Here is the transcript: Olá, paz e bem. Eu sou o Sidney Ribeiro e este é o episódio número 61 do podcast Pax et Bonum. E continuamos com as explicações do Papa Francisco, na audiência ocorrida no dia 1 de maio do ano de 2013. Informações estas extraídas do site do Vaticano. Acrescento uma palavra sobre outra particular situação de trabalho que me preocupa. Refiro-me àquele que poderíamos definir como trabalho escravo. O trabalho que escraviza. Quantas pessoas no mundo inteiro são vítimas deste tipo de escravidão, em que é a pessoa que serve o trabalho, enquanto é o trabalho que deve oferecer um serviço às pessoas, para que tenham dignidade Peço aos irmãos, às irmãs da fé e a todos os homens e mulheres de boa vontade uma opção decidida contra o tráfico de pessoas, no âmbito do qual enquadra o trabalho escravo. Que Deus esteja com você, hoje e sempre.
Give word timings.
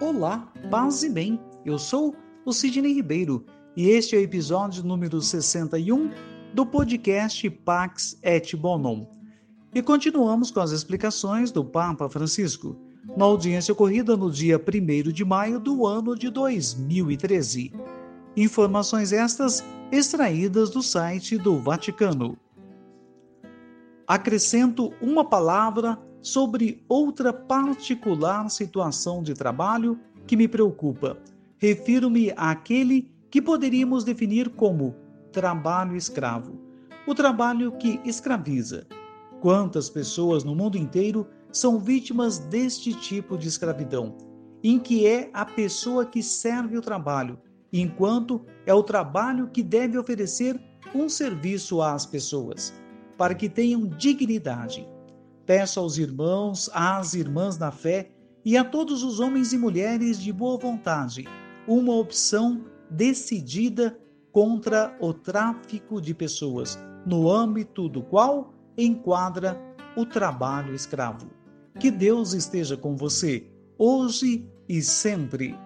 Olá, 0.00 0.50
paz 0.70 1.02
e 1.02 1.10
bem. 1.10 1.38
Eu 1.62 1.78
sou 1.78 2.16
o 2.46 2.54
Sidney 2.54 2.94
Ribeiro 2.94 3.44
e 3.76 3.90
este 3.90 4.16
é 4.16 4.18
o 4.18 4.22
episódio 4.22 4.82
número 4.82 5.20
61 5.20 6.10
do 6.54 6.64
podcast 6.64 7.50
Pax 7.50 8.18
et 8.22 8.56
Bonum. 8.56 9.06
E 9.74 9.82
continuamos 9.82 10.50
com 10.50 10.60
as 10.60 10.70
explicações 10.70 11.52
do 11.52 11.62
Papa 11.62 12.08
Francisco, 12.08 12.78
na 13.14 13.26
audiência 13.26 13.72
ocorrida 13.72 14.16
no 14.16 14.30
dia 14.30 14.58
1 14.58 15.12
de 15.12 15.22
maio 15.22 15.60
do 15.60 15.86
ano 15.86 16.16
de 16.16 16.30
2013. 16.30 17.70
Informações 18.34 19.12
estas 19.12 19.62
extraídas 19.92 20.70
do 20.70 20.82
site 20.82 21.36
do 21.36 21.60
Vaticano. 21.60 22.38
Acrescento 24.08 24.94
uma 25.02 25.28
palavra 25.28 25.98
sobre 26.22 26.84
outra 26.88 27.32
particular 27.32 28.50
situação 28.50 29.22
de 29.22 29.34
trabalho 29.34 29.98
que 30.26 30.36
me 30.36 30.46
preocupa. 30.46 31.18
Refiro-me 31.58 32.32
àquele 32.36 33.10
que 33.30 33.40
poderíamos 33.40 34.04
definir 34.04 34.50
como 34.50 34.94
trabalho 35.32 35.96
escravo. 35.96 36.58
O 37.06 37.14
trabalho 37.14 37.72
que 37.72 38.00
escraviza. 38.04 38.86
Quantas 39.40 39.88
pessoas 39.88 40.44
no 40.44 40.54
mundo 40.54 40.76
inteiro 40.76 41.26
são 41.50 41.78
vítimas 41.78 42.38
deste 42.38 42.92
tipo 42.92 43.38
de 43.38 43.48
escravidão, 43.48 44.16
em 44.62 44.78
que 44.78 45.06
é 45.06 45.30
a 45.32 45.44
pessoa 45.44 46.04
que 46.04 46.22
serve 46.22 46.76
o 46.76 46.82
trabalho, 46.82 47.38
enquanto 47.72 48.44
é 48.66 48.74
o 48.74 48.82
trabalho 48.82 49.48
que 49.48 49.62
deve 49.62 49.96
oferecer 49.96 50.60
um 50.94 51.08
serviço 51.08 51.80
às 51.80 52.04
pessoas, 52.04 52.74
para 53.16 53.34
que 53.34 53.48
tenham 53.48 53.86
dignidade 53.86 54.86
Peço 55.50 55.80
aos 55.80 55.98
irmãos, 55.98 56.70
às 56.72 57.12
irmãs 57.12 57.56
da 57.56 57.72
fé 57.72 58.12
e 58.44 58.56
a 58.56 58.62
todos 58.62 59.02
os 59.02 59.18
homens 59.18 59.52
e 59.52 59.58
mulheres 59.58 60.22
de 60.22 60.32
boa 60.32 60.56
vontade 60.56 61.24
uma 61.66 61.92
opção 61.92 62.64
decidida 62.88 63.98
contra 64.30 64.96
o 65.00 65.12
tráfico 65.12 66.00
de 66.00 66.14
pessoas, 66.14 66.78
no 67.04 67.28
âmbito 67.28 67.88
do 67.88 68.00
qual 68.00 68.54
enquadra 68.78 69.60
o 69.96 70.06
trabalho 70.06 70.72
escravo. 70.72 71.28
Que 71.80 71.90
Deus 71.90 72.32
esteja 72.32 72.76
com 72.76 72.94
você, 72.94 73.44
hoje 73.76 74.48
e 74.68 74.80
sempre. 74.80 75.58